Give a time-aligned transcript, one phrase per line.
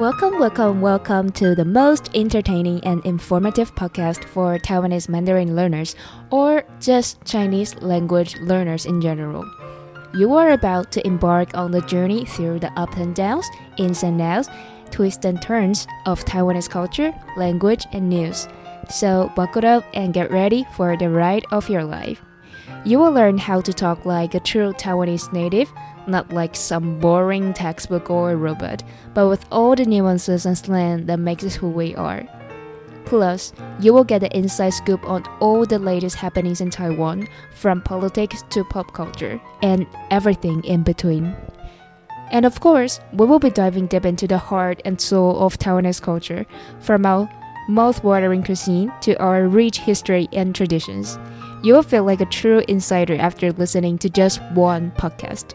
[0.00, 5.94] Welcome, welcome, welcome to the most entertaining and informative podcast for Taiwanese Mandarin learners
[6.30, 9.44] or just Chinese language learners in general.
[10.14, 14.18] You are about to embark on the journey through the ups and downs, ins and
[14.22, 14.48] outs,
[14.90, 18.48] twists and turns of Taiwanese culture, language, and news.
[18.88, 22.22] So buckle up and get ready for the ride of your life.
[22.86, 25.70] You will learn how to talk like a true Taiwanese native,
[26.10, 28.82] not like some boring textbook or robot,
[29.14, 32.26] but with all the nuances and slang that makes us who we are.
[33.06, 37.82] Plus, you will get the inside scoop on all the latest happenings in Taiwan, from
[37.82, 41.34] politics to pop culture, and everything in between.
[42.30, 46.00] And of course, we will be diving deep into the heart and soul of Taiwanese
[46.00, 46.46] culture,
[46.80, 47.28] from our
[47.68, 51.18] mouth-watering cuisine to our rich history and traditions.
[51.62, 55.54] You will feel like a true insider after listening to just one podcast.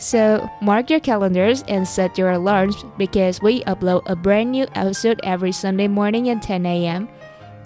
[0.00, 5.20] So, mark your calendars and set your alarms because we upload a brand new episode
[5.22, 7.08] every Sunday morning at 10 a.m.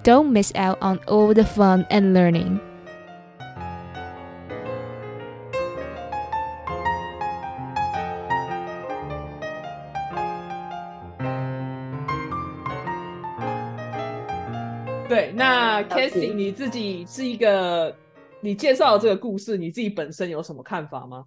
[0.03, 2.59] Don't miss out on all the fun and learning.
[15.09, 17.93] 对，那 Casey 你自己是一个，
[18.39, 21.25] 你介绍这个故事，你自己本身有什么看法吗？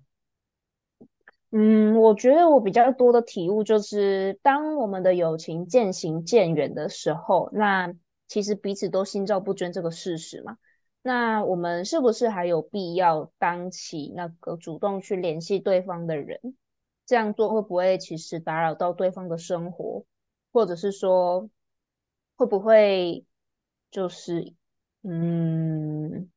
[1.52, 7.94] 嗯，我觉得我比较多的体悟就是，当我们的友情渐行渐远的时候，那
[8.28, 10.58] 其实彼此都心照不宣这个事实嘛。
[11.02, 16.40] 那我们是不是还有必要当起那个主动去联系对方的人？
[17.06, 20.06] 这样做会不会其实打扰到对方的生活，
[20.52, 21.50] 或者是说
[22.36, 23.26] 会不会？
[23.92, 24.54] 就是
[25.02, 26.30] 嗯，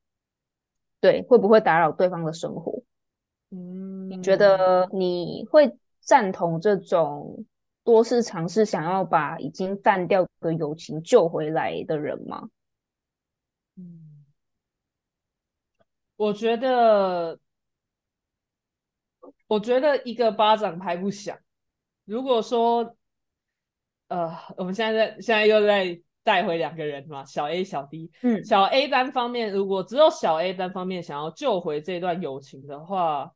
[1.01, 2.83] 对，会不会打扰对方的生活？
[3.51, 7.47] 嗯，你觉得你会赞同这种
[7.83, 12.51] 多次尝试想要把已经淡掉的友情救回来的人吗？
[13.77, 14.27] 嗯，
[16.17, 17.39] 我觉得，
[19.47, 21.39] 我觉得一个巴掌拍不响。
[22.05, 22.95] 如果说，
[24.09, 26.01] 呃，我们现在在，现在又在。
[26.25, 28.09] 带回两个人嘛，小 A 小 D。
[28.23, 33.29] 嗯，小 A 单方面，如果只有小 A 单方面想要救回这段友情的话，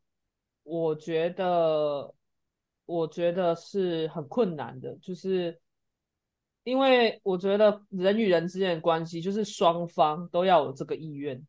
[0.67, 2.13] 我觉得，
[2.85, 4.97] 我觉得是很困难的。
[4.97, 5.57] 就是
[6.65, 11.41] 因为我觉得人与人之间的关系，就是双方都要有这个意愿。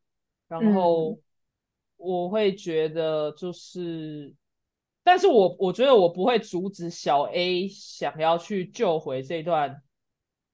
[0.46, 1.18] 然后
[1.96, 4.32] 我会觉得，就是，
[5.02, 9.82] 但是我我觉得我不会阻止小 A 想要去救回这段。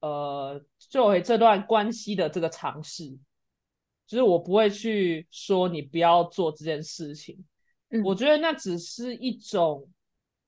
[0.00, 3.08] 呃，救回这段关系的这个尝试，
[4.06, 7.42] 就是我不会去说你不要做这件事情。
[8.02, 9.86] 我觉得那只是一种，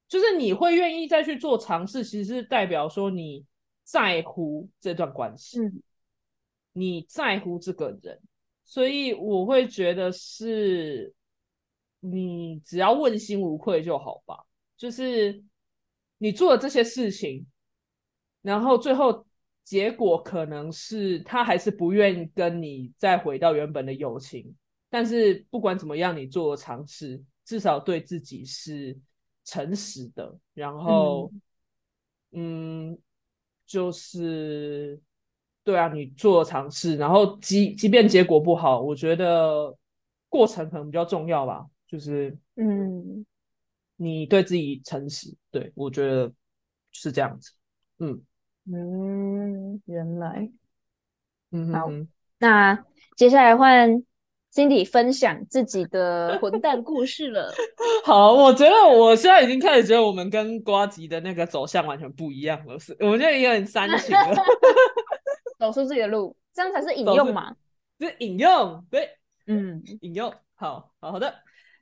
[0.08, 3.44] 就是你会愿意再去做尝试，其实是代表说你
[3.82, 5.60] 在乎这段关系，
[6.72, 8.20] 你在乎这个人，
[8.64, 11.14] 所以我会觉得是，
[12.00, 14.44] 你只要问心无愧就好吧。
[14.76, 15.42] 就是
[16.18, 17.46] 你做了这些事情，
[18.42, 19.24] 然后最后。
[19.66, 24.54] 结果可能是他还是不愿意跟你再回到原本的友情，
[24.88, 28.94] 但是不管怎么样，你做了尝试，至少对自己是
[29.44, 30.38] 诚实的。
[30.52, 31.32] 然后，
[32.32, 32.98] 嗯，
[33.64, 35.00] 就是
[35.64, 39.74] 对啊，你做了尝试，然后即即便结果不好，我觉得
[40.28, 41.66] 过程可能比较重要吧。
[41.86, 43.24] 就是嗯，
[43.96, 46.30] 你对自己诚实，对我觉得
[46.92, 47.52] 是这样子，
[48.00, 48.20] 嗯。
[48.68, 50.50] 嗯，原来，
[51.52, 51.88] 嗯，好，
[52.38, 52.84] 那
[53.16, 54.02] 接下来换
[54.56, 57.52] Cindy 分享自己的混蛋故事了。
[58.06, 64.34] 好，我觉得我现在已经开始觉得我们跟瓜吉的那个走向完全不一样了，是，我觉得有点煽情了，
[65.60, 67.54] 走出自己的路，这样才是引用嘛？
[68.00, 69.10] 是引用，对，
[69.46, 71.34] 嗯，引用，好，好的。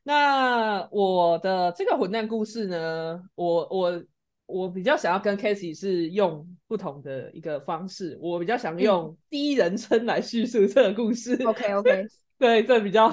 [0.03, 4.03] 那我的这个混蛋故事呢，我我。
[4.47, 11.32] 我比较想要跟 Casey 是用不同的一个方式，我比较想用第一人称来叙述这个故事。
[11.47, 12.06] OK OK，
[12.39, 13.09] 对，这比较。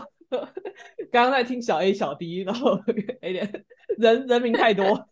[1.12, 3.66] 刚刚在听小 A 小 D，然后有点
[3.98, 5.08] 人人名太多。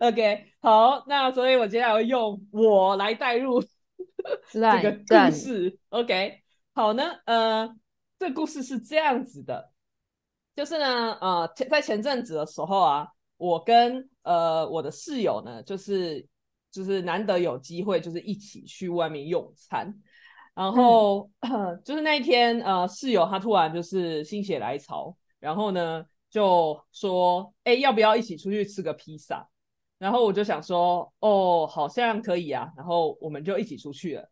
[0.00, 3.62] OK，好，那所以我接下来会用我来带入
[4.50, 5.78] 这个故事。
[5.88, 6.42] OK，
[6.74, 7.74] 好呢，呃，
[8.18, 9.70] 这故事是这样子的，
[10.54, 13.08] 就是呢，呃，前在前阵子的时候啊。
[13.38, 16.24] 我跟呃我的室友呢，就是
[16.70, 19.92] 就是难得有机会，就是一起去外面用餐，
[20.54, 21.30] 然后
[21.84, 29.48] 就是那一天呃室友他突然就是心血来潮，然后呢就说哎要不要一起出去吃个披萨？
[29.98, 34.28] 然后我就想说，哦，好像可以啊，然后我们就一起出去了。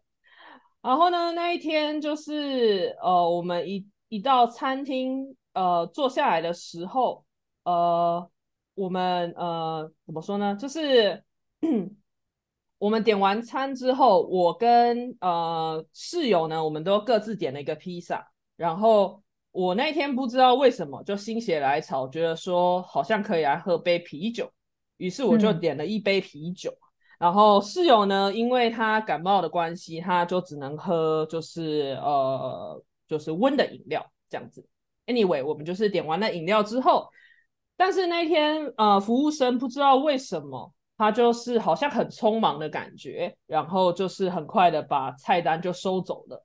[0.82, 7.24] 然后呢，那一天就是呃，我们一一到餐厅呃坐下来的时候，
[7.62, 8.28] 呃，
[8.74, 10.56] 我们呃怎么说呢？
[10.56, 11.22] 就是
[12.80, 18.26] 我们点完餐之后，我跟呃室友呢，我们都各自点了一个披萨。
[18.56, 19.22] 然后
[19.52, 24.50] 我那天不知道为什么就心血来潮，觉得说好像可以来喝杯啤酒。
[24.96, 26.72] 于是我就点了一杯啤酒，
[27.18, 34.66] 然后室友呢，因为他感冒的关系，他就只能喝就是呃就是温的饮料这样子。
[35.06, 37.10] Anyway，我们就是点完了饮料之后，
[37.76, 46.44] 但是那天呃服务生不知道为什么，他就是好像很匆忙的感觉，然后就是很快的把菜单就收走了。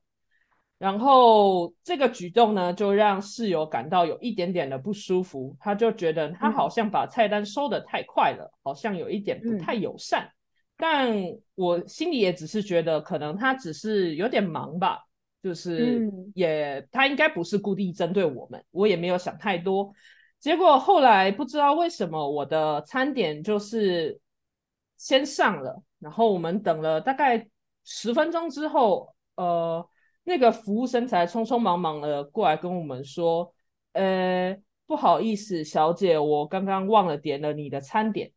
[0.77, 5.53] 然后这个举动呢，就让室友感到有一点点的不舒服。
[5.59, 10.25] 他就觉得他好像把菜单收的太快了，好像有一点不太友善。
[10.77, 11.13] 但
[11.55, 15.01] 我心里也只是觉得，可能他只是有点忙吧，
[15.43, 18.63] 就是也他应该不是故意针对我们。
[18.71, 19.91] 我也没有想太多。
[20.39, 24.17] 结果后来不知道为什么，我的餐点就是
[24.97, 27.47] 先上了，然后我们等了大概
[27.83, 29.87] 十分钟之后，呃。
[30.27, 33.53] 那个服务生才匆匆忙忙的过来跟我们说
[33.93, 34.57] ：“呃，
[34.87, 38.31] 不好意思，小姐，我刚刚忘了点了你的餐点。”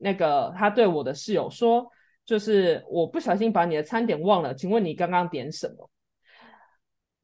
[0.00, 1.86] 那个他对我的室友说
[2.24, 5.90] ：“就是我不小心把你的餐点忘了，请问你刚刚点什么？”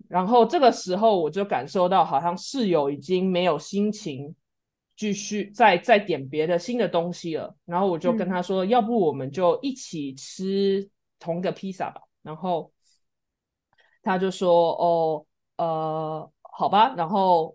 [0.06, 4.34] 然后这个时候我就感受到，好像室友已经没有心情
[5.00, 7.56] 继续再再点别的新的东西了。
[7.64, 12.70] 然后我就跟他说：“要不我们就一起吃同个披萨吧。”然后。
[14.02, 15.26] 他就说：“哦，
[15.58, 17.54] 呃，好吧。”然后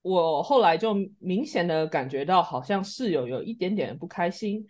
[0.00, 4.66] 我后来就明显的感觉到，好像室友有一点点不开心。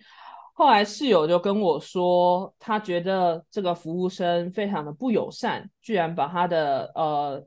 [0.55, 7.47] 后来室友就跟我说，他觉得这个服务生非常的不友善，居然把他的呃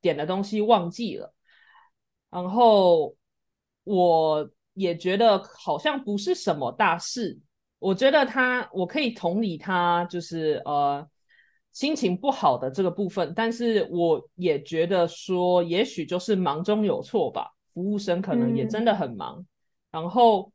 [0.00, 1.34] 点的东西忘记了。
[2.30, 3.14] 然后
[3.84, 7.38] 我也觉得好像不是什么大事。
[7.78, 11.08] 我觉得他，我可以同理他，就是呃。
[11.74, 17.50] 心情不好的这个部分，但是我也觉得说，也许就是忙中有错吧。
[17.72, 19.44] 服务生可能也真的很忙。
[19.90, 20.52] 然后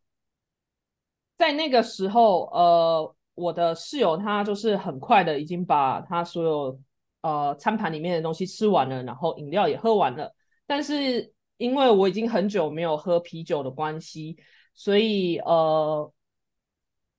[1.35, 6.79] 在那个时候，呃，我的室友他就是很快的已经把他所有
[7.19, 10.33] 呃餐盘里面的东西吃完了，然后饮料也喝完了。
[10.65, 14.35] 但是因为我已经很久没有喝啤酒的关系，
[14.73, 16.11] 所以呃。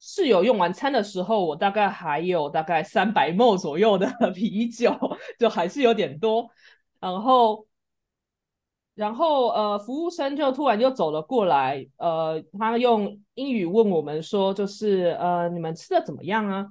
[0.02, 4.96] 室友用完餐的时候，我大概还有大概三百沫左右的 啤酒，
[5.38, 6.48] 就还是有点多。
[6.98, 7.66] 然后，
[8.94, 16.66] 然后呃，服务生就突然就走了过来，呃，他用英语问我们说，就是呃，你们吃的怎么样啊？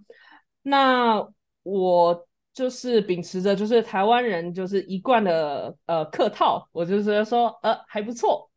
[0.63, 1.23] 那
[1.61, 2.27] 我
[2.59, 8.51] 就是秉持着就是台湾人就是一贯的呃客套，我就觉得说呃还不错。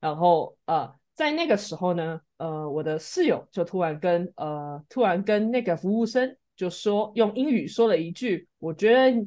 [0.00, 0.92] 然后呃。
[1.16, 9.26] 在那个时候呢，呃，我的室友就突然跟呃，突然跟那个服务生就说，用英语说了一句：“我觉得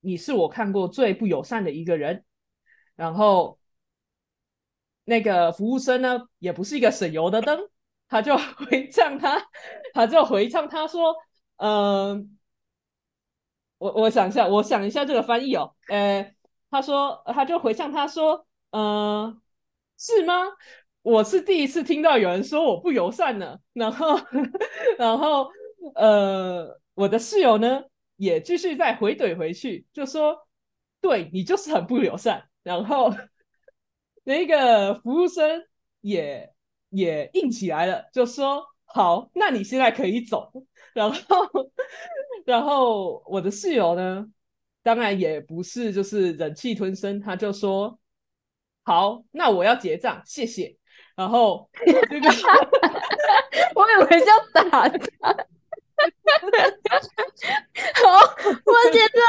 [0.00, 2.24] 你是我看过最不友善的一个人。”
[2.96, 3.58] 然后
[5.04, 7.68] 那个服务生呢，也不是一个省油的灯，
[8.08, 9.38] 他就 回唱他，
[9.92, 11.14] 他就回唱他说
[11.60, 12.35] ：“嗯，
[13.78, 16.34] 我我想一下，我想一下这个翻译哦，呃，
[16.70, 19.40] 他说他就回向他说，嗯，
[19.98, 20.34] 是吗？”
[21.02, 24.18] 我是第一次听到有人说我不友善呢，然后，
[24.98, 25.48] 然后，
[25.94, 27.80] 呃，我的室友呢
[28.16, 30.36] 也继续再回怼回去，就说，
[31.00, 33.14] 对你就是很不友善，然后，
[34.24, 35.64] 那个服务生
[36.00, 36.52] 也
[36.90, 40.50] 也硬起来了，就说，好，那你现在可以走，
[40.94, 41.18] 然后，
[42.46, 44.26] 然后我的室友呢，
[44.82, 47.98] 当然也不是就是忍气吞声，他就说，
[48.84, 50.76] 好，那我要结账，谢谢。
[51.14, 52.28] 然后这个，
[53.74, 54.88] 我以为要打他，
[58.02, 58.08] 好，
[58.64, 59.20] 我觉得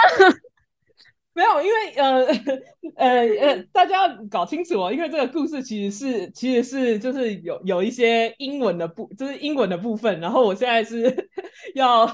[1.37, 2.25] 没有，因为呃
[2.97, 11.29] 呃呃，大家要搞清楚哦，因为这个故事其实是其实是就是有有一些英文的部，就是英文的部分，然后我现在是
[11.75, 12.11] 要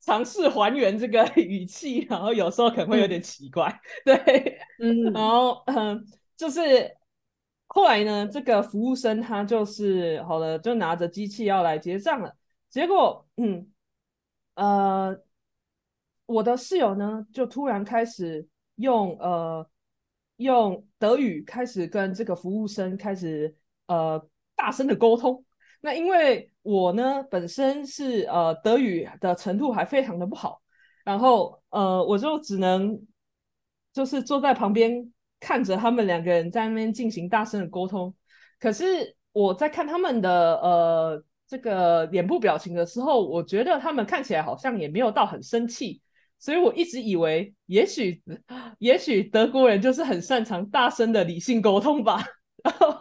[0.00, 6.02] 尝试还原这个语气，然后有时候可能会有点奇怪，对，嗯，然后嗯，
[6.36, 6.90] 就是。
[7.74, 12.30] 后来呢，这个服务生他就是好了，就拿着机器要来结账了。
[12.68, 13.66] 结果，嗯，
[14.56, 15.16] 呃，
[16.26, 18.46] 我的室友呢，就突然开始
[18.82, 19.66] 用呃
[20.36, 25.44] 用德语开始跟这个服务生开始呃大声的沟通。
[25.80, 30.60] 那因为我呢本身是呃德语的程度还非常的不好，
[31.04, 33.00] 然后呃我就只能
[33.92, 38.14] 就是坐在旁边看着他们两个人在那边进行大声的沟通。
[38.60, 46.01] 可是我在看他们的呃这个脸部表情的时候，我觉得他们看起来好像也没有到很生气，
[46.42, 48.20] 所以我一直以为也许
[48.80, 52.20] 也许德国人就是很擅长大声的理性沟通吧。
[52.64, 52.98] 然后。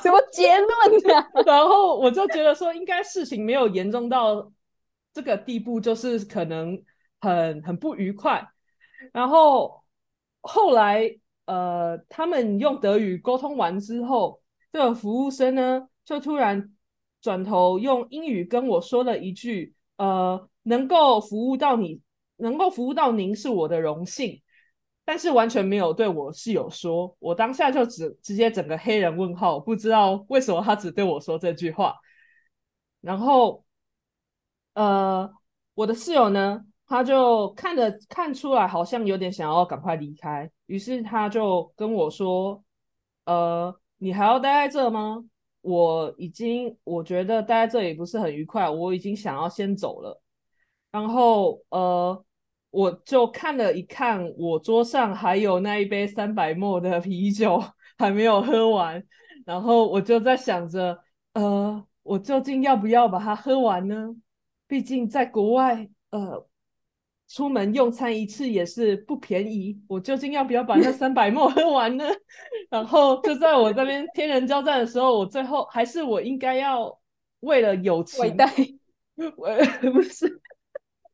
[0.00, 0.68] 什么结论
[1.08, 1.26] 呢？
[1.44, 4.52] 然后我就觉得说，应该事情没有严重到
[5.12, 6.80] 这个地步，就是可能
[7.20, 8.46] 很很不愉快。
[9.12, 9.82] 然后
[10.40, 14.40] 后来，呃，他们用德语沟通完之后，
[14.72, 16.72] 这个服务生呢，就突然
[17.20, 22.00] 转头用英语跟我说了一句：“呃，能够服务到你，
[22.36, 24.40] 能够服务到您是我的荣幸。”
[25.04, 31.96] 但是完全没有对我室友说，我当下就直直接整个黑人问号，不知道为什么他只对我说这句话。
[33.00, 33.64] 然后，
[34.74, 35.28] 呃，
[35.74, 42.62] 我的室友呢，他就看着看出来好像有点想要赶快离开，于是他就跟我说
[43.26, 45.24] ：“呃，你还要待在这吗？
[45.62, 50.21] 我已经我觉得待在这里不是很愉快，我已经想要先走了。”
[50.92, 52.24] 然后，呃。
[52.72, 57.62] 我就看了一看，我桌上还有那一杯三百沫的啤酒
[57.98, 59.04] 还没有喝完，
[59.44, 60.98] 然后我就在想着，
[61.34, 64.08] 呃，我究竟要不要把它喝完呢？
[64.66, 66.48] 毕竟在国外，呃，
[67.28, 72.06] 出门用餐一次也是不便宜，我究竟要不要把那三百沫喝完呢？
[72.70, 76.98] 然后就在我这边天人交战的时候，我最后还是我应该要
[77.40, 78.34] 为了友情，
[79.36, 79.50] 我
[79.92, 80.40] 不是。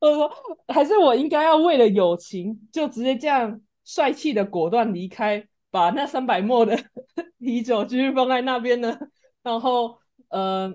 [0.00, 0.31] 我说，
[0.69, 6.78] 还是我应该要为了友情，就直接这样帅气的果断离开，把那三百沫的
[7.38, 8.99] 啤酒继续放在那边呢？
[9.43, 10.73] 然后，呃，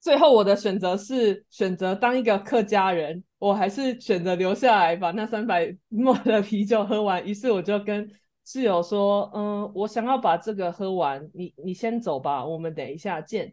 [0.00, 7.24] 最后我的选择是选择当一个客家人，我还是选择留下来把那三百沫的啤酒喝完。
[7.26, 8.08] 于是我就跟
[8.44, 13.52] 室友说：“嗯，我想要把这个喝完，你你先走吧，我们等一下见。”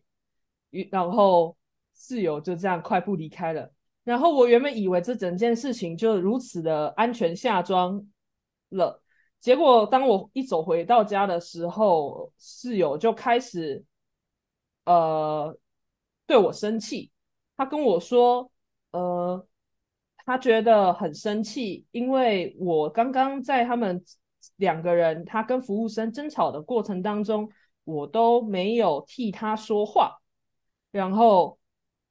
[0.92, 1.58] 然后
[1.96, 3.72] 室友就这样快步离开了。
[4.04, 8.06] 然后我原本以为这整件事情就如此的安全下装
[8.70, 9.02] 了，
[9.40, 13.82] 结果当我一走回到家的时候，室友就开始
[14.84, 15.58] 呃
[16.28, 17.10] 对我生气。
[17.56, 18.52] 他跟我说，
[18.92, 19.48] 呃，
[20.26, 24.04] 他觉得很生气，因为我刚刚在他们
[24.58, 27.50] 两个人他跟服务生争吵的过程当中，
[27.86, 30.20] 我都没有替他说话，
[30.92, 31.58] 然后。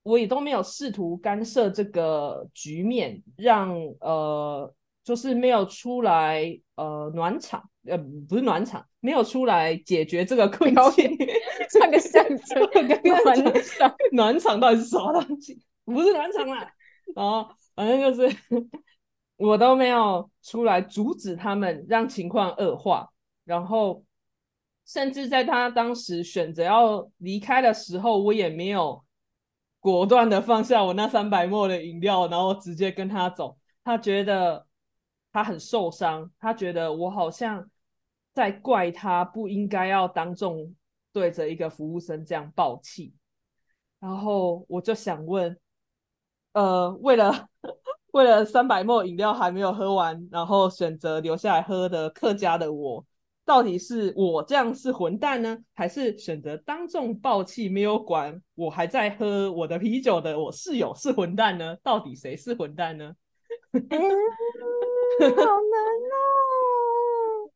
[0.03, 7.97] 我也都没有试图干涉这个局面，让呃，就是没有出来呃暖场，呃
[8.29, 11.17] 不是暖场，没有出来解决这个困境，
[11.71, 12.69] 唱个相声，
[13.05, 15.63] 暖场，暖场到底是什么东西？
[15.85, 16.69] 不是暖场啦，
[17.15, 18.37] 然后反正就是
[19.39, 23.09] 我都没有出来阻止他们，让情况恶化，
[23.45, 24.03] 然后
[24.85, 29.01] 甚至在他当时选择要离开的时候，我也没有。
[29.83, 33.59] 果断的放下我那三百沫的饮料，然后直接跟他走。
[33.83, 34.65] 他觉得
[35.33, 37.69] 他很受伤，他觉得我好像
[38.33, 40.73] 在怪他不应该要当众
[41.12, 43.12] 对着一个服务生这样爆气。
[43.99, 45.59] 然后我就想问，
[46.53, 47.49] 呃，为了
[48.12, 53.05] 为了三百沫饮料还没有喝完，然后选择留下来喝的客家的我。
[53.45, 61.77] 到底是我这样是混蛋呢，还是选择当众爆气没有管我还在喝我的啤酒的我室友是混蛋呢？
[61.83, 63.15] 到底谁是混蛋呢？
[63.73, 63.81] 好
[65.29, 65.43] 难
[66.13, 67.51] 哦，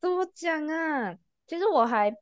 [0.00, 1.16] 怎么讲啊？
[1.46, 2.12] 其实我还，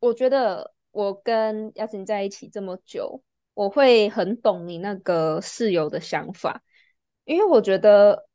[0.00, 6.62] 我觉得我跟亚琴在一起这么久，我会很懂你那个室友的想法，
[7.24, 8.26] 因为我觉得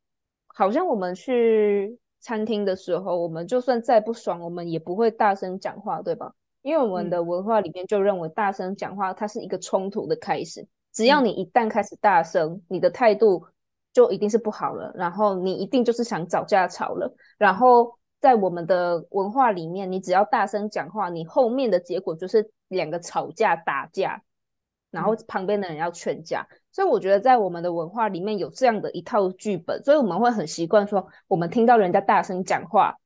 [0.46, 1.98] 好像我们去。
[2.20, 6.34] 餐厅的时候，我们就算再不爽，我们也不会大声讲话，对吧？
[6.62, 10.68] 因为我们的文化里面就认为大声讲话它是一个冲突的开始。
[10.92, 13.46] 只要你一旦开始大声，你的态度
[13.92, 17.14] 就一定是不好了，然后你一定就是想找架吵了。
[17.38, 24.22] 然后在我们的文化里面，你只要大声讲话，你后面的结果就是两个吵架打架，
[24.90, 26.46] 然后旁边的人要劝架。
[26.72, 32.96] 所以我觉得在我们的文化里面有这样的一套剧本，所以我们会很习惯说，我们听到人家大声讲话，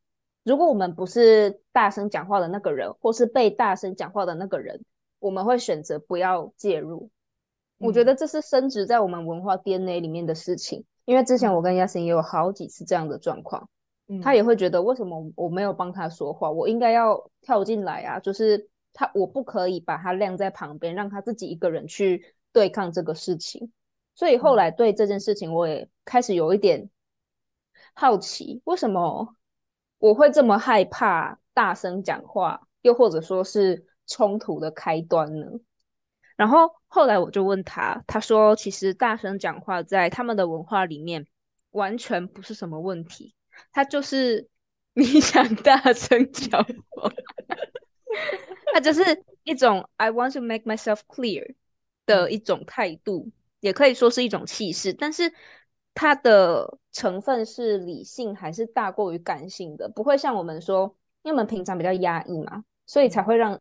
[0.43, 4.85] 如果我们不是大声讲话的那个人，或是被大声讲话的那个人，
[5.19, 7.11] 我们会选择不要介入。
[7.79, 10.85] 我觉得这是升值在我们文化 DNA 里面的事情。
[11.07, 13.69] 因为之前我跟亚欣也有好几次这样的状况，
[14.23, 23.71] 他也会觉得为什么我没有帮他说话，我应该要跳进来啊，就是他我不可以把他晾在旁边，让他自己一个人去对抗这个事情。
[24.15, 26.89] 所以后来对这件事情，我也开始有一点
[27.93, 29.37] 好奇，为什么
[29.99, 35.47] 我会这么害怕大声讲话，又或者说是冲突的开端呢？
[36.37, 41.27] 然后后来我就问他，他说其实大声讲话在他们的文化里面
[41.71, 43.35] 完全不是什么问题，
[43.73, 44.49] 他就是
[44.95, 47.11] 你想大声讲话，
[48.75, 51.54] 他就是一种 I want to make myself clear
[52.07, 53.31] 的一种态度。
[53.61, 55.33] 也可以说是一种气势，但是
[55.95, 59.88] 它的成分是理性还是大过于感性的？
[59.88, 63.61] 不会像我们说，因为我们平常比较压抑嘛，所以才会让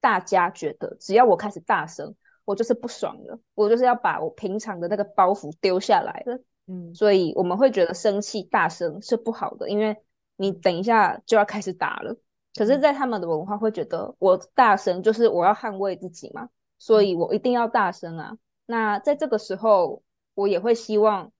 [0.00, 6.40] 大家觉得，只要我开始大声，我就是不爽了，我就是要把我平常的那个包袱丢下来了。
[6.66, 9.96] 嗯，所以我们会觉得生气大声是不好的，因为
[10.36, 12.16] 你等一下就要开始打了。
[12.54, 18.36] 可是，在他们的文化会觉得，我大声就是我要捍卫自己嘛，所以我一定要大声啊。
[18.66, 20.02] 那在这个时候，
[20.34, 21.32] 我也会希望，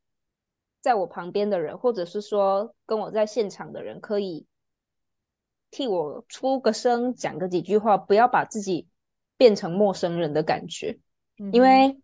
[0.80, 4.46] 在我旁边的人，或者是说跟我在现场的人，可以
[5.70, 8.88] 替我出个声，讲个几句话，不要把自己
[9.36, 10.98] 变成陌生人的感觉。
[11.52, 11.98] 因为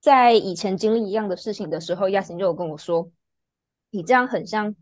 [0.00, 3.10] 在以前经历一样的事情的时候，亚琴就有跟我说
[3.90, 4.74] ：“你这样很像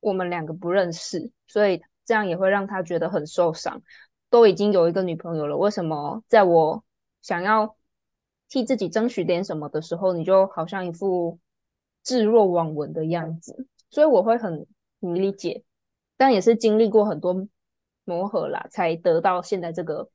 [0.00, 3.82] 我们两个不认识，所以这样也会让他觉得很受伤。
[4.28, 6.84] 都已经有一个女朋友了，为什么在我
[7.22, 7.76] 想要？”
[8.52, 11.38] 替自己争取点什么的时候，你就好像一副
[12.02, 14.66] 置若罔闻的样子，所以我会很
[14.98, 15.62] 理解，
[16.16, 17.46] 但也是经历过很多
[18.02, 20.10] 磨合啦，才得到现在这个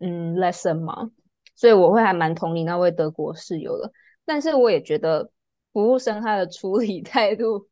[0.00, 1.10] 嗯 lesson 嘛，
[1.56, 3.90] 所以我会还蛮同理那位德国室友的，
[4.26, 5.30] 但是我也觉得
[5.72, 7.69] 服务生他的处理态度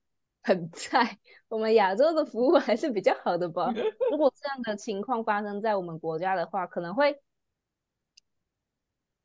[0.49, 3.71] 很菜， 我们亚洲的服务还是比较好的吧。
[4.11, 7.21] 如果这样的情况发生在我们国家的话，可能会。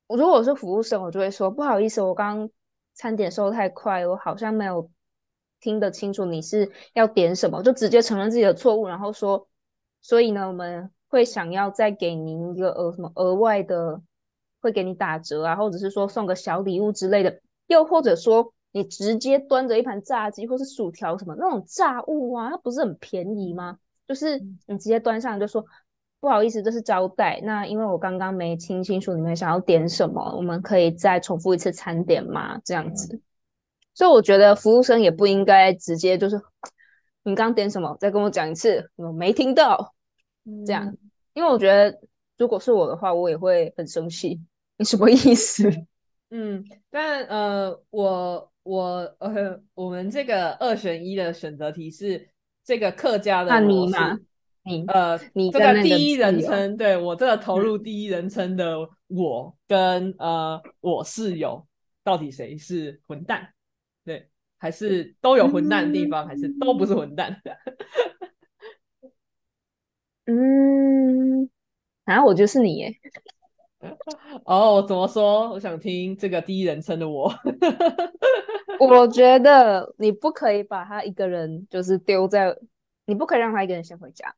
[0.06, 2.50] 我如果是服务生，我就会说不好意思，我刚
[2.92, 4.90] 餐点收太快，我好像没有
[5.60, 9.48] 听得清楚你是要点什么，就直接承认自己的错误，然后说，
[10.02, 14.02] 所以呢，我们会想要再给您一个额什么额外的，
[14.60, 23.78] 会给你打折啊，或者是说送个小礼物之类的，又或者说你直接端着一盘炸鸡或是薯条什么那种炸物啊，它不是很便宜吗？
[24.06, 25.64] 就是你直接端上就说。
[26.20, 27.38] 不好意思，这是招待。
[27.44, 32.58] 那因为我刚刚没听清楚你们想要点什么，我们可以再重复一次餐点吗？
[32.64, 33.20] 这样子。
[33.92, 36.40] 所以我觉得服务生也不应该直接就是
[37.24, 39.94] 你刚点什么，再跟我讲一次，我没听到。
[40.64, 40.96] 这样，
[41.34, 42.00] 因为我觉得
[42.38, 44.40] 如果是我的话，我也会很生气。
[44.78, 45.70] 你什么意思？
[46.36, 52.28] 嗯，但呃，我我呃，我们这个二选一的选择题是
[52.64, 53.94] 这个客家的模式。
[54.64, 61.64] 你呃，你这个第一人称，对我这个投入第一人称的我跟呃我室友，
[62.02, 63.50] 到底谁是混蛋？
[64.04, 67.40] 对，还是都有混蛋的地方，还是都不是混蛋？
[70.26, 71.48] 嗯，
[72.06, 72.98] 啊，我就是你耶。
[74.44, 75.50] 哦，怎么说？
[75.50, 77.32] 我想听这个第一人称的我。
[78.80, 82.56] 我觉得你不可以把他一个人就是丢在，
[83.06, 84.34] 你不可以让他一个人先回家。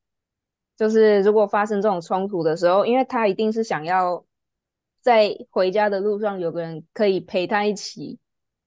[0.76, 4.24] 就是如果发生这种冲突的时候，因为他一定是想要
[5.00, 8.18] 在回家的路上有个人可以陪他一起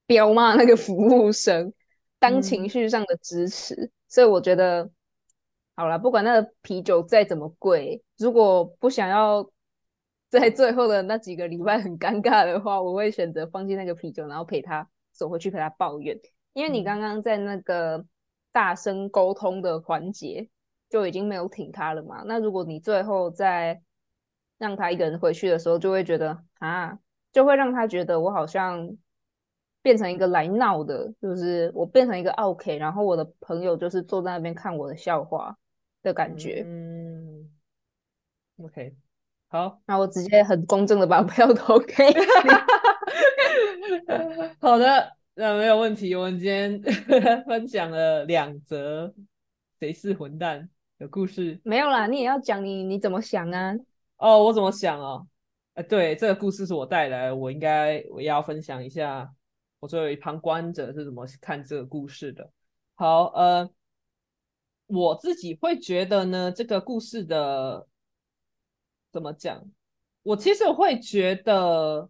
[0.08, 1.72] 彪骂那个服务生，
[2.18, 3.92] 当情绪上的支持。
[4.08, 4.90] 所以我觉得，
[5.76, 9.48] 好了，不管那个啤酒再怎么贵，如果不想要
[10.30, 16.20] 在最后的那几个礼拜很尴尬的话，我会选择放弃那个啤酒，然后陪他走回去陪他抱怨。
[16.54, 18.06] 因为你刚刚在那个
[18.52, 20.50] 大声沟通的环节。
[20.90, 22.24] 就已经没有挺他了嘛？
[22.26, 23.80] 那如果你最后再
[24.58, 26.98] 让他一个人回去的时候，就会觉得啊，
[27.32, 28.98] 就会让他觉得我好像
[29.84, 35.56] 变成一个来闹的，就是我变成一个 OK，然后我的朋友就是坐在那边看我的笑话
[36.02, 36.64] 的感觉。
[36.66, 37.52] 嗯
[38.58, 38.96] ，OK，
[39.50, 42.14] 好，那我直接很公正的把票投给你。
[44.62, 46.16] 好的，那没有问题。
[46.16, 46.82] 我们今天
[47.46, 49.14] 分享了两则
[49.80, 50.70] 谁是混蛋。
[51.00, 53.74] 的故事没有啦，你也要讲你你怎么想啊？
[54.18, 55.26] 哦，我怎么想哦？
[55.76, 59.32] 哎，对，这个故事是我带来，我应该我也要分享一下，
[59.80, 62.52] 我作为旁观者是怎么看这个故事的。
[62.96, 63.70] 好，呃，
[64.88, 67.88] 我自己会觉得呢，这个故事的
[69.12, 69.64] 怎么讲？
[70.24, 72.10] 我其实会觉得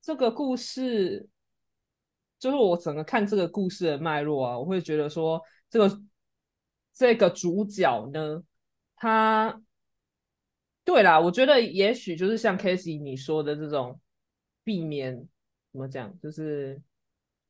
[0.00, 1.28] 这个故事，
[2.38, 6.02] 就是我整个看这个故事的脉络啊，我会觉得说这个。
[6.98, 8.42] 这个主角呢，
[8.96, 9.60] 他
[10.82, 14.00] 对啦，我觉得也许就是像 k a s e y 你说的这种
[14.64, 15.14] 避免
[15.72, 16.80] 怎么讲，就是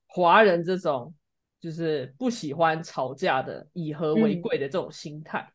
[0.09, 1.15] 华人这种
[1.61, 5.49] 就是不喜欢吵架的以和为贵的这种心态。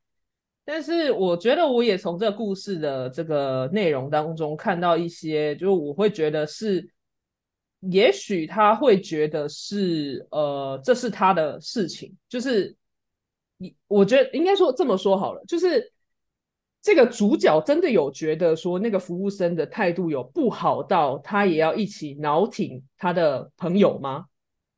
[0.74, 6.90] 但是我觉得我也从这个故事的这个内容当中看到一些，就是我会觉得是，
[7.82, 12.74] 也许他会觉得是呃，这是他的事情，就是
[13.58, 15.92] 你我觉得应该说这么说好了，就是。
[16.84, 24.26] 这个主角真的有觉得说那个服务生的态度有不好到他也要一起挠挺他的朋友吗？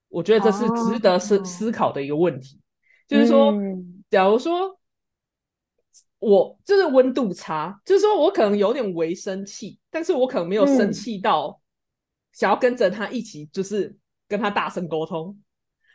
[0.10, 2.60] 我觉得这是值得思思考的一个问题。
[3.08, 3.53] 就是说，
[4.10, 4.77] 假如说
[6.19, 11.60] 我就是温度差，就是说我可能有点微生气，但是我可能没有生气到
[12.32, 13.95] 想要跟着他一起，就是
[14.27, 15.38] 跟他大声沟通。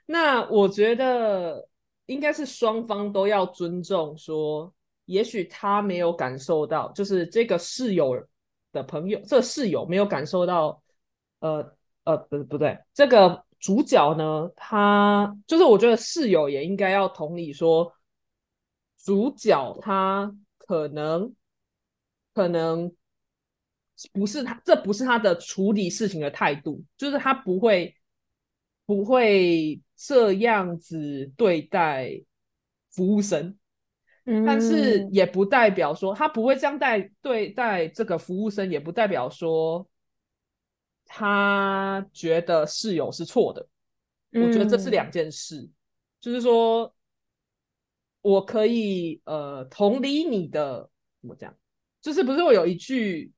[0.06, 1.68] 那我觉得
[2.06, 4.72] 应该是双方都要尊重说。
[5.08, 8.14] 也许他没有感受到，就是这个室友
[8.72, 10.82] 的朋友，这室友没有感受到，
[11.38, 11.66] 呃
[12.04, 17.90] 呃，不不对，这个主角呢，他就是我觉得室友也应该要同理说，
[19.04, 21.34] 主角他可能
[22.34, 22.92] 可能
[24.12, 27.94] 不是他，这不是他的处理事情的态度，就是他不会
[28.86, 32.20] 不会这样子对待
[32.90, 33.56] 服务生。
[34.44, 39.88] 但是也不代表说他不会这样待对待这个服务生，也不代表说
[41.06, 43.66] 他觉得室友是错的。
[44.32, 45.66] 我觉得这是两件事，
[46.20, 46.94] 就是说
[48.20, 50.88] 我可以呃同理你的
[51.20, 51.54] 怎么讲，
[52.00, 53.32] 就是不是我有一句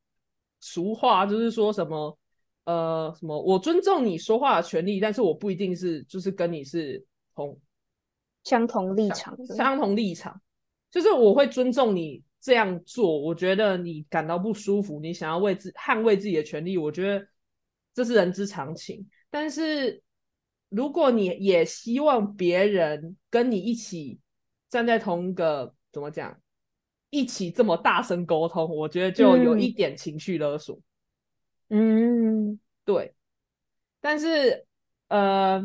[0.61, 2.19] 俗话，就是说什么
[2.65, 7.59] 呃什么我尊重你说话的权利，但是我不一定是就是跟你是同
[8.45, 10.41] 相同立场，相同立场。
[10.91, 17.25] 就是我会尊重你这样做，我觉得你感到不舒服，你想要为自捍卫自己的权利，我觉得
[17.95, 19.09] 这是人之常情。
[19.31, 20.03] 但是
[20.69, 24.19] 如果你也希望别人跟你一起
[24.71, 26.35] 站在同一个怎么讲，
[27.11, 30.81] 一起这么大声沟通，我觉得就有一点情绪勒索。
[31.69, 33.15] 嗯，对。
[34.01, 34.65] 但是
[35.09, 35.63] 呃，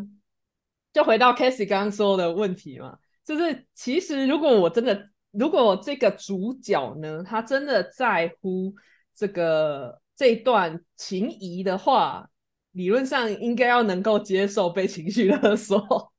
[0.91, 5.09] 就回到 k a s e y 刚刚说的问题嘛，就是其实如果我真的。
[5.37, 8.73] 如果这个主角呢，他真的在乎
[9.13, 12.29] 这个这段情谊的话，
[12.71, 16.13] 理论上应该要能够接受被情绪勒索。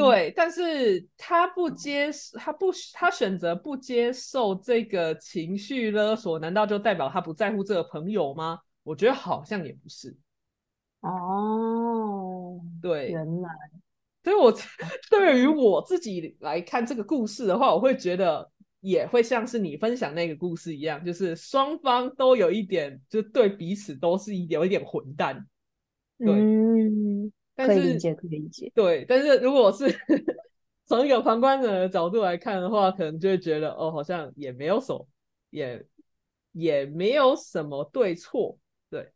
[0.00, 8.58] 哦，对，但是他不接，他不，他选择不接受这个情绪勒索，难道就代表他不在乎这个朋友吗？
[8.82, 10.16] 我觉得好像也不是。
[11.00, 13.48] 哦，对，原来。
[14.22, 14.52] 所以， 我
[15.08, 25.46] 对于我自己来看这个故事的话，我会觉得也会像是你分享那个故事一样，就是双方都有一点，就对彼此都是有一点混蛋。
[26.18, 26.26] 对，
[27.66, 28.72] 可以理解，可以理解。
[28.74, 29.84] 对，但是如果是
[30.86, 35.06] 从一个旁观者的角度来看的话，可能就会觉得哦，好像也没有什么，
[35.50, 35.84] 也
[36.52, 38.58] 也没有什么对错。
[38.90, 39.12] 对，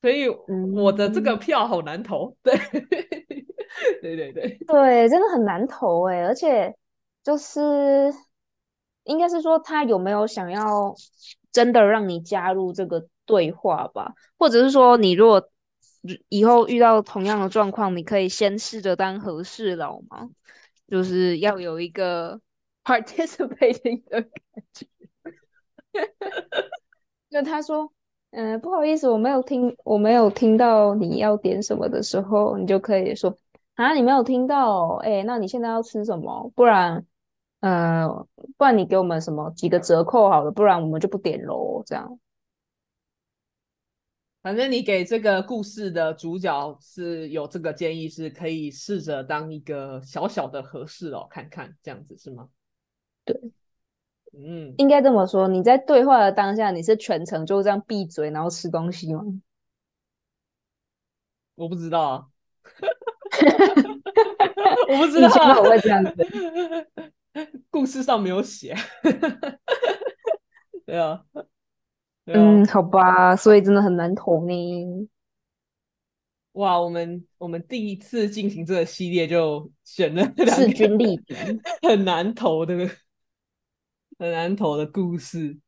[0.00, 0.28] 所以
[0.74, 2.36] 我的这个票好难投。
[2.42, 2.52] 对。
[4.02, 6.76] 对对对对，真的很难投哎，而且
[7.24, 8.12] 就是
[9.04, 10.94] 应该是说他有没有想要
[11.50, 15.50] 真的让你加入这个对话吧，或者是说你如果
[16.28, 20.28] 以后遇到同样的状况，你可以先试着当和事佬吗？
[20.88, 22.40] 就是要有一个
[22.84, 24.30] participating 的感
[24.72, 24.86] 觉。
[27.30, 27.92] 就他说。
[28.34, 33.36] 嗯，不好意思，我没有听，我没有听到你要点什么的时候，你就可以说
[33.74, 36.50] 啊，你没有听到，哎，那你现在要吃什么？
[36.54, 37.04] 不然，
[37.60, 38.08] 呃，
[38.56, 41.82] 不然你给我们什么几个折扣好了，不然我们就不点喽。
[41.84, 42.18] 这样，
[44.42, 52.48] 反正你给这个故事的主角是有这个建议，是可以试着当一个小小的合适哦，看看这样子是吗？
[53.24, 53.40] 对。
[54.34, 55.46] 嗯，应该这么说。
[55.46, 59.22] 你在对话的当下，你是全程就这样闭嘴，然后吃东西吗？
[61.54, 62.26] 我不知道啊
[64.88, 65.28] 我不知道。
[65.60, 66.26] 我会这样子，
[67.70, 68.74] 故事上没有写。
[70.86, 71.22] 对啊，
[72.34, 75.08] 嗯，好吧，所以真的很难投呢。
[76.52, 80.22] 哇，我们我们第一次进行这个系列就选了
[80.54, 81.34] 势均力敌，
[81.88, 82.74] 很难投的。
[84.18, 85.58] 很难投的故事，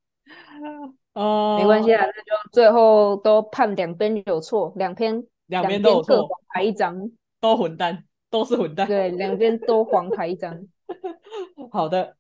[1.13, 10.69] 哦，没关系啊，那就最后都判两边有错，两边两边都有错，黄牌一张，都混蛋，都是混蛋，对，两边都黄牌一张。
[11.73, 12.17] 好的，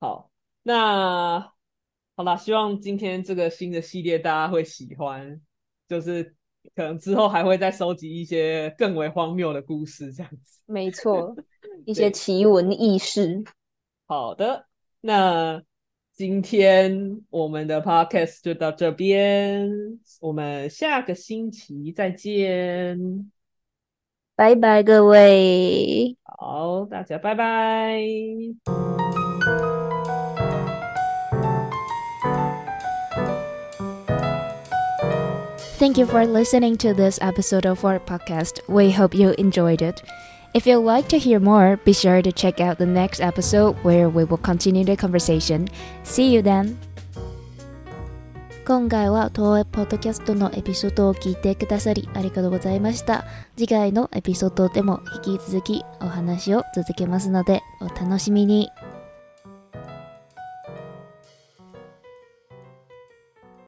[0.00, 0.28] 好，
[0.64, 1.52] 那
[2.18, 5.40] 好啦，希望今天这个新的系列大家会喜欢，
[5.86, 6.34] 就是
[6.74, 10.60] 可能之后还会再收集一些更为荒谬的故事，这样子。
[10.66, 11.36] 没错，
[11.86, 13.44] 一些奇闻异事。
[14.08, 14.66] 好的，
[15.00, 15.62] 那
[16.12, 19.70] 今天我们的 podcast 就到这边，
[20.20, 23.30] 我们下个星期再见，
[24.34, 26.16] 拜拜，各位。
[26.24, 28.02] 好，大家拜拜。
[35.88, 38.60] Thank you for listening to this episode of our podcast.
[38.68, 40.02] We hope you enjoyed it.
[40.52, 44.10] If you'd like to hear more, be sure to check out the next episode where
[44.10, 45.66] we will continue the conversation.
[46.04, 46.76] See you then!
[48.66, 53.24] 今回は東映ポッドキャストのエピソードを聞いてくださりありがとうございました。
[53.56, 58.68] 次回のエピソードでも引き続きお話を続けますのでお楽しみに。